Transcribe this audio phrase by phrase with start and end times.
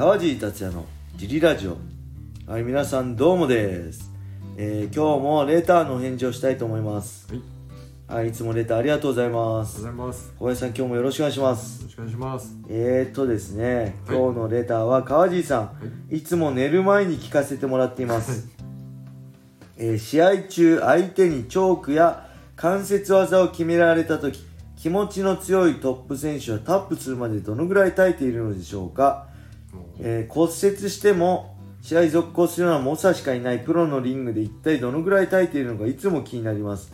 [0.00, 1.76] 川尻達也のジリラジオ。
[2.50, 4.10] はい皆さんどうもです、
[4.56, 7.28] えー今日もレターの返事をしたいと思います。
[8.08, 10.28] はい、はいいつもレターありがとうございまがとうすございます。
[10.28, 11.82] よ小林さん今日もよろしくお願いします。
[11.82, 12.56] ろしくお願いします。
[12.70, 14.16] えーとですねはい。
[14.16, 15.74] 今日のレターは川尻さ
[16.08, 18.48] ん、い、つも寝る前に聞かせてもらっています、
[19.76, 24.46] えー試合中相手にチョークや関節技を決められた時
[24.78, 29.28] 気持ちの強いトップ選手はタップするまでどのぐらい耐えているのでしょうか
[30.00, 36.92] えー骨折しても試合続行するような猛者しかいないプロのリングで一体どのぐらい耐えているのかいつも気になります。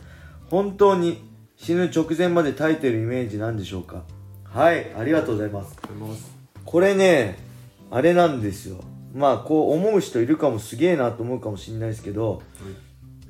[0.48, 1.24] 本当に
[1.56, 4.04] 死ぬ直前まで耐えているイメージなんでしょうか。
[4.44, 5.76] はいありがとうございます。
[6.64, 7.38] これね
[7.90, 8.82] あれなんですよ。
[9.14, 12.42] まあこう思う人いるかもすげえなと思うかもしれないですけど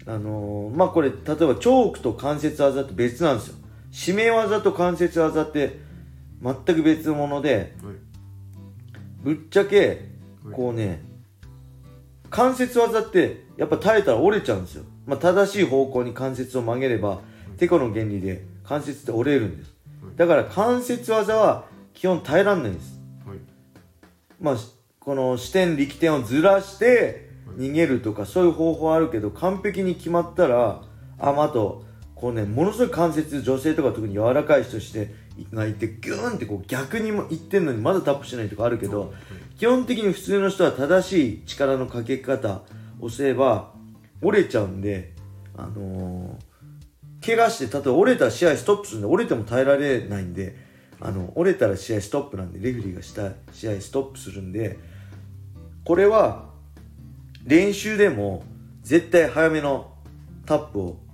[0.06, 3.54] あのーまあこれ例えばチョークと関節技って別なんですよ。
[3.92, 5.78] 締め技と関節技って
[6.42, 7.94] 全く別物ではい、
[9.26, 10.04] ぶっちゃけ
[10.52, 11.02] こうね
[12.30, 17.18] 関節技ってやっぱ耐えたら折れちゃうんですよ、まあ、正しい方向に関節を曲げれば
[17.56, 19.72] テコの原理で関節って折れるんです。
[20.14, 23.00] だから関節技は基本耐えらんないんです。
[23.26, 23.38] はい、
[24.40, 30.82] まあしこの視点力点をずらして逃げるとかそういう方法あるけど完璧に決まったら
[31.18, 39.12] あまああとこうねものすごい関節女性とか特に柔らかい人してがいてギューンってこう逆にもいってんのにまだタップしないとかあるけど
[39.58, 42.62] 基本的に普通の人は正しい力のかけ方
[43.00, 43.72] をすれば
[44.22, 45.12] 折れちゃうんで
[45.56, 46.46] あのー
[47.26, 50.56] 怪我して例えば折れたら試合ストップするんで折れても耐えられないんで
[51.00, 54.78] あの折れたら試合ストップなんでレフェリーがした試合ストップするんで
[55.84, 56.50] これは
[57.44, 58.44] 練習でも
[58.82, 59.92] 絶対早めの
[60.46, 61.05] タップをはい、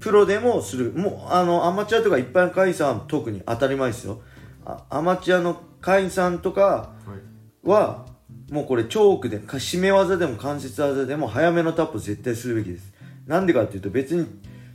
[0.00, 0.92] プロでもする。
[0.92, 4.22] もうあのアマチュアとか一般の会員さんは特に当たり前ですよ。
[4.64, 7.16] あアマチュアの会員さんとかは
[7.64, 8.06] い、は
[8.50, 12.92] もうこれチョークでか締め技でも関節技でも早めのタップを絶対するべきです。
[13.26, 14.26] なんでかっていうと別に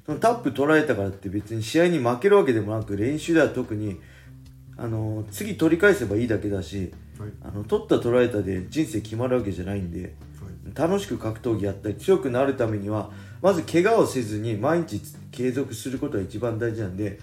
[0.05, 3.99] そのタップ取られたからって別に試合に負けるわけでもなく練習では特に
[4.77, 10.13] あの次取り返せばいいだけだしはい、あの取った取られたで人生決まるわけじゃないんで
[10.73, 13.11] 楽しく格闘技やったり強くなるためには
[13.41, 17.19] まず怪我をせずに毎日継続することが一番大事なんで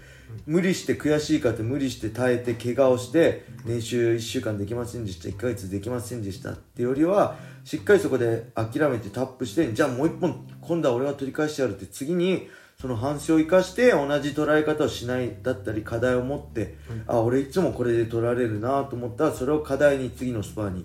[0.47, 12.49] 無理して悔しいかって無理して耐えて怪我をして練習1週間できませんでした1ヶ月できませんでしたってよりはしっかりそこで諦めてタップしてじゃあもう一本今度は俺が取り返してやるって次に
[12.81, 16.75] その反省を生かして同じ捉え方をしないだったり課題を持って、
[17.07, 20.85] あ俺いつもこれで取られるなと思ったらそれを課題に次のスパーに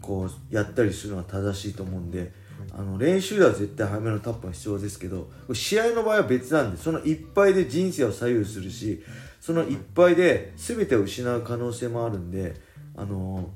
[0.00, 2.32] こうやったりするのは正しいと思うんで、
[2.72, 9.02] あの練習では絶対早めのタップが必要ですけど試合の場合は別なんでその一敗で人生を左右するし
[9.40, 12.54] その一敗で全てを失う可能性もあるんで
[12.96, 13.50] あの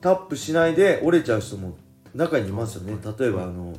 [0.00, 1.76] タップしないで折れちゃう人も
[2.14, 2.96] 中にいますよね。
[3.18, 3.76] 例えばあの、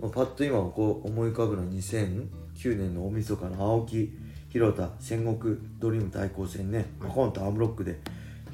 [0.00, 4.10] まあパッと今こう思い浮かぶのは2009年の大晦日の青木
[4.48, 8.00] 広田戦国ドリーム対抗戦ね、はいコンとアームロックで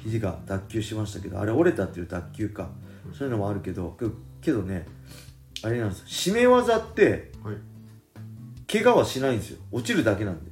[0.05, 2.69] 肘が脱臼しましたけどあれ折れたっていう脱臼か、
[3.13, 4.05] そういうのもあるけどけ
[4.41, 4.85] けどね
[5.63, 5.99] あれなんです。
[5.99, 7.55] よ締め技ってはい、
[8.71, 9.59] 怪我はしないんですよ。
[9.71, 10.51] 落ちるだけなんで。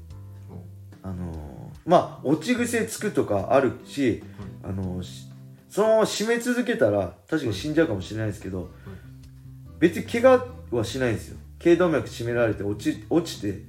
[1.04, 1.54] あのー
[1.86, 4.24] まあ落ち癖つくとかあるし、
[4.64, 5.28] あのーし
[5.70, 8.70] そのまま締め続けたら確かに死んじゃうかもしれないですけど、
[9.80, 11.38] 別に怪我はしないんですよ。
[11.60, 13.62] 頸動脈締められて落ち落ちて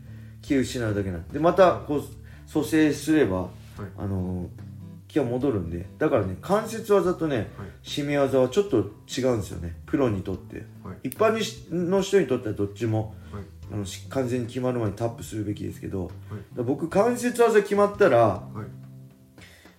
[0.43, 1.35] 気を失うだけなんで。
[1.35, 2.03] でまたこう
[2.47, 3.49] 蘇生すれば、
[3.99, 4.64] あのー
[5.15, 5.87] 気が戻るんで。
[5.99, 7.47] だからね関節技とね、はい。
[7.85, 9.77] 締め技はちょっと違うんですよね。
[9.87, 10.67] プロにとって。
[10.83, 16.11] はい、一般にしの人にとってはどっちもはい、あのし完全に決まる前にタップするべきですけど、
[16.57, 18.67] 僕関節技決まったらはい、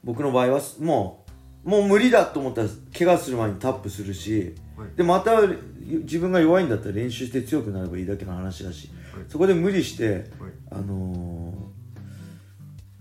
[0.05, 1.25] 僕の場合はも
[1.65, 4.55] うもう無理だと思ったら怪我する前にタップするし。
[4.77, 5.41] はい、でまた
[5.79, 8.89] 自分が弱いんだったら練習して強くなればいいだけの話だし。
[9.13, 9.23] はい。
[9.27, 10.23] そこで無理して、はい、
[10.71, 11.75] あのー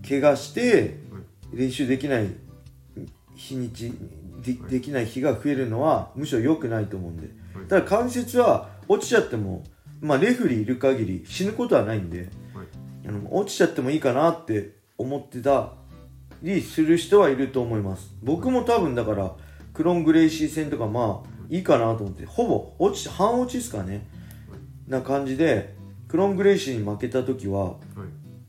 [0.07, 0.93] 怪我してはい、
[1.55, 2.27] 練習できない
[3.35, 3.91] 日にち
[4.43, 7.29] でできない日が増えるのはむしろ良くないと思うんで。
[7.53, 7.65] はい。
[7.67, 9.63] ただ関節は落ちちゃっても、
[10.01, 12.67] まあ、レフェリーいる限り死ぬことはないんではい、
[13.07, 15.73] あの落ちちゃってもいいかなって思ってた
[16.41, 18.13] りする人はいると思います。
[18.21, 19.31] 僕も多分だから
[19.73, 21.59] クロン・グレイシー戦とかまあい。
[21.59, 24.07] いかなと思ってほぼ落ち半落ちですかね。
[24.87, 25.75] な感じで
[26.07, 27.77] クロン・グレイシーに負けた時ははい、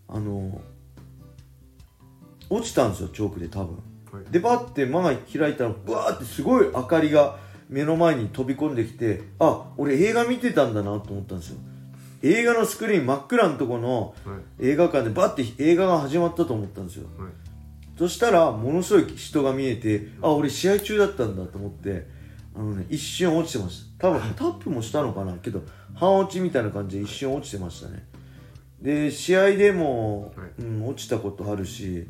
[0.09, 0.61] あの
[2.51, 3.79] 落ちたんですよチョークで多分。
[4.13, 7.39] はい、でバッて間が開いたらブワーってすごい明かりが
[7.69, 11.57] 目の前に飛び込んできてあ俺映画見てたんだなと思ったんですよ。
[12.23, 17.09] 映画のスクリーン真っ暗のとこのはい、映画館でバッて映画が始まったと思ったんですよ。
[17.19, 17.31] はい、
[17.99, 22.07] そしたらものすごい人が見えてあ俺試合中だったんだと思って
[22.55, 24.09] あのね一瞬落ちてました。
[24.09, 25.35] 多分タップもしたのかな？
[25.35, 25.63] けど
[25.95, 28.07] 半落ちみたいな感じで一瞬落ちてましたね。
[28.81, 30.63] で試合でも、はい。
[30.63, 32.07] うん、落ちたことあるし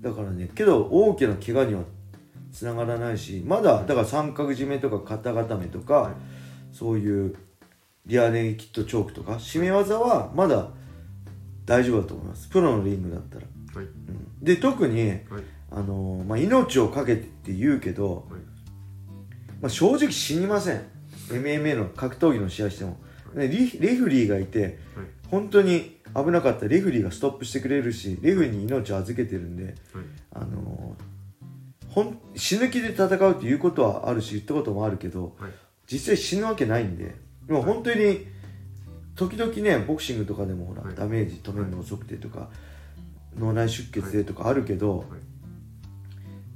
[0.00, 1.82] だからねけど大きな怪我には
[2.52, 6.12] つながらないしまだだから三角締めとか肩固めとか、はい
[6.72, 7.34] そういう
[8.06, 10.68] リアネイキッドチョークとか締め技はまだ
[11.64, 12.48] 大丈夫だと思います。
[12.48, 13.84] プロのリングだったら、はい。
[13.84, 14.44] うん。
[14.44, 15.20] で特にはい。
[15.70, 18.40] あのーまあ、命を懸けてって言うけど、はい。
[19.60, 20.82] まあ、正直死にません。
[21.28, 22.96] MMA の格闘技の試合しても、
[23.34, 24.74] レフリーがいてはい。
[25.30, 26.62] 本当に危なかった。
[26.62, 29.74] らレフリーがストップしてくれるしレフリーに命を預けてるんで、はい。
[30.32, 31.02] あのー
[31.88, 35.50] ほん死ぬ気で戦うっていうことはあるし言ったこともあるけどはい。
[35.90, 37.16] 実際死ぬわけないんで
[37.46, 38.26] でも本当に
[39.16, 40.94] 時々ねボクシングとかでもほら、はい。
[40.94, 42.50] ダメージ止めるの遅くてとか、
[43.36, 45.08] 脳内出血でとかあるけど、はい。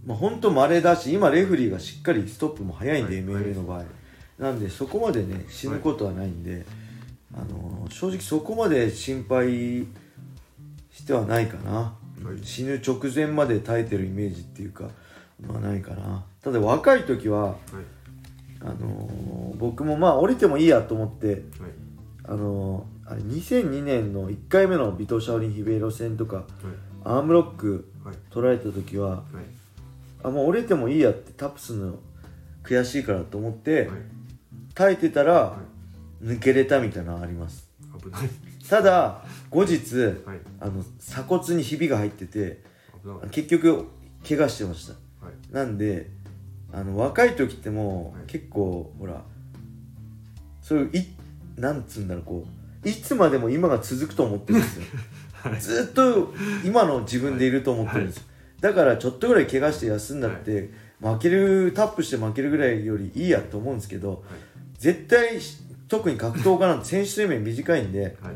[0.06, 3.24] まあ本当稀だし今レフリーがしっかりストップも早いんで、はい。
[3.24, 3.84] MMA の場合。
[4.38, 6.64] なんでそこまでね死ぬことはないんで、
[7.34, 9.86] あのー正直そこまで心配
[10.90, 11.92] してはないかな、は
[12.34, 12.44] い。
[12.44, 14.84] 死ぬ直前まで耐えてるイメージっていうか
[15.46, 16.24] まあないかな。
[16.42, 17.54] ただ若い時ははい。
[18.60, 21.42] あのー僕もまあ降りてもいいやと思ってはい。
[22.24, 26.46] あのーあれ2002年の1回目のビト・シャオリン・ヒベイロ戦とかはい。
[27.04, 28.16] アームロックはい。
[28.30, 29.22] 取られた時ははい。
[30.24, 31.98] あもう折れてもいいやってタップするの
[32.64, 33.88] 悔しいからと思ってはい。
[34.74, 35.58] 耐えてたらは
[36.22, 37.68] 抜けれたみたいなのあります。
[37.80, 38.28] い危ない。
[38.68, 40.16] ただ後日はい。
[40.60, 42.62] あの鎖骨にひびが入ってて
[43.02, 43.88] 危なかっ結局
[44.26, 44.94] 怪我してました。
[44.94, 45.52] たはい。
[45.52, 46.10] なんで
[46.72, 48.22] あの若い時ってもはい。
[48.22, 49.22] う結構ほら
[50.60, 51.06] そういうい
[51.56, 52.46] なんつうんだろうこ
[52.84, 54.84] ういつまでも今が続くと思ってるんですよ。
[55.34, 55.60] はい。
[55.60, 56.32] ずっと
[56.64, 58.22] 今の自分でいると思ってるんですよ、
[58.60, 60.70] だからちょっとぐらい怪我して休んだって、
[61.00, 64.22] 負けるタップして負けるぐらいよりいいやと思うんですけど
[64.78, 65.40] 絶対
[65.92, 68.34] 特に格闘家なんて選手生命短いんではい。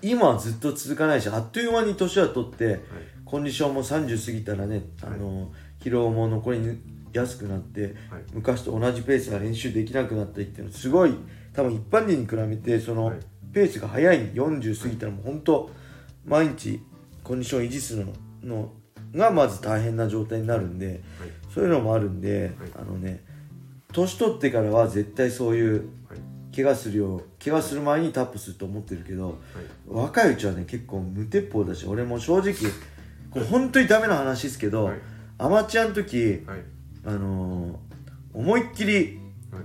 [0.00, 2.78] 今はずっと続かないしあっという間に年は取ってはい。
[3.24, 5.50] コンディションも30過ぎたらね、あの
[5.80, 6.78] 疲労も残り
[7.12, 7.94] やすくなってはい。
[8.32, 11.14] 昔と同じペースが練習できなくなったりっていうのはすごい
[11.52, 13.18] 多分一般人に比べてその、はい。
[13.52, 15.70] ペースが速い40過ぎたらもう本当
[16.24, 16.80] 毎日
[17.24, 18.12] コンディションを維持するの
[18.44, 18.72] の
[19.16, 20.98] がまず大変な状態になるんではい。
[21.52, 22.70] そういうのもあるんで、はい。
[22.76, 23.24] あのね
[23.92, 26.21] 年取ってからは絶対そういうはい
[26.54, 27.22] 怪我するよ。
[27.42, 29.34] 怪我する前にタップすると思ってるけどはい。
[29.88, 32.54] 若いうちはね結構無鉄砲だし俺も正直
[33.30, 34.98] これ本当にダメな話ですけど、はい。
[35.38, 36.60] アマチュアの時はい。
[37.04, 37.76] あのー
[38.34, 39.20] 思いっきり
[39.50, 39.62] はい。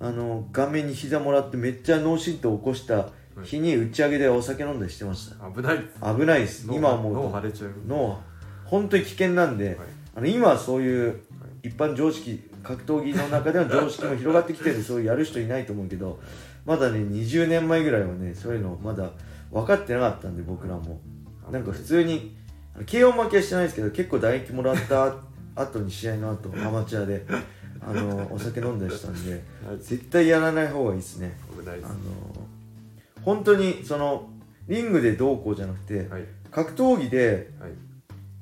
[0.00, 3.08] あの顔面に膝もらってめっちゃ脳震盪起こした
[3.42, 5.50] 日に打ち上げでお酒飲んだりしてました。
[5.50, 5.78] 危ない。
[5.78, 6.66] です危ないです。
[6.66, 7.72] 脳今はもう脳腫れちゃう。
[7.86, 8.20] 脳
[8.64, 9.76] 本当に危険なんで、はい。
[10.16, 11.20] あの今はそういう
[11.62, 16.18] 一般常識格闘技の中での常識も広がってきてるそういうやる人いないと思うけど
[16.64, 19.10] まだね20年前ぐらいはねそういうのまだ
[19.52, 21.00] 分かってなかったんで僕らも。
[21.52, 22.34] なんか普通に
[22.74, 25.14] あの KO 負けはしてないですけど結構打撃もらった
[25.54, 27.26] 後に試合の後アマチュアで
[27.82, 29.32] あのお酒飲んだりしたんで
[29.66, 31.36] はい絶対やらない方がいいですね。
[31.66, 31.94] あの
[33.22, 34.30] 本当にその
[34.68, 36.24] リングでどうこうじゃなくてはい。
[36.50, 37.70] 格闘技ではい。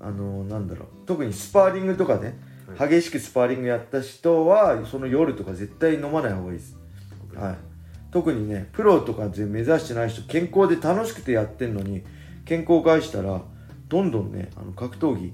[0.00, 2.34] あのなんだろう特にスパーリングとかね、はい
[2.78, 6.76] 激しくスパーリングやった人はその夜とか絶対飲まない方がいいです、
[7.34, 7.56] はい、
[8.10, 12.02] 特にねプロとかで目指してない人健康で楽しくてやってんのに
[12.44, 13.42] 健康を害したら
[13.88, 15.32] どんどんねあの格闘技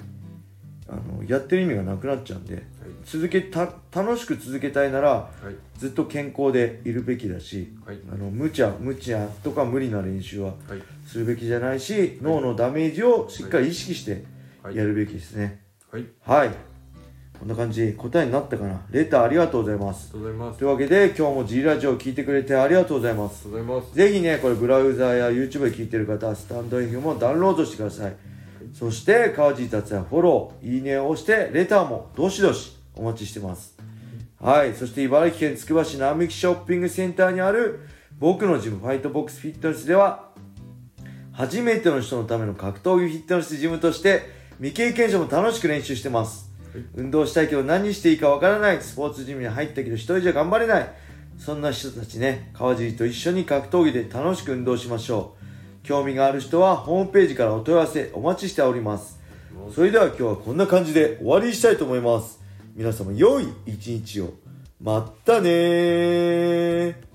[0.88, 2.62] あのやってる意味がなくなっちゃうんで
[3.04, 5.56] 続けた楽しく続けたいならはい。
[5.78, 7.98] ずっと健康でいるべきだしはい。
[8.12, 10.82] あの無茶無茶とか無理な練習ははい。
[11.06, 14.24] するべきじゃないし脳のダメージをしっかり意識して
[14.62, 14.76] はい。
[14.76, 15.62] やるべきですね。
[15.90, 16.06] はい。
[16.20, 16.77] はい
[17.38, 17.94] こんな感じ。
[17.94, 18.80] 答えになったかな。
[18.90, 20.10] レターありがとうございまあす。
[20.10, 23.48] というわけで今日も G ラジオを聞いてくれてありがとうございます。
[23.94, 28.16] ぜひねこれブラウザーや YouTube で聞いてる方はスタンド F もダウンロードしてください。
[28.74, 33.76] そして川地達也フォローいいねを押してレターもどしどしお待ちしてます。
[34.40, 34.74] はい。
[34.74, 37.80] そして茨城県つくば市並木ショッピングセンターにある
[38.18, 40.28] 僕のジムファイトボックスフィットネスでは
[41.32, 44.22] 初めての人のための格闘技フィットネスジムとして
[44.56, 46.47] 未経験者も楽しく練習してます
[46.94, 48.80] 運動したいけど何していいかわからない。
[48.80, 50.92] スポーツジムに入ったけど一人じゃ頑張れない。
[51.38, 52.50] そんな人たちね。
[52.54, 55.36] 川尻と一緒に格闘技で楽しく運動しましょ
[55.82, 55.86] う。
[55.86, 59.18] 興味がある人はホームページからお問い合わせお待ちしております。
[59.74, 62.40] それでは今日はこんな感じで終わりにしたいと思います。
[62.74, 64.34] 皆様良い一日を。
[64.80, 67.07] まったねー。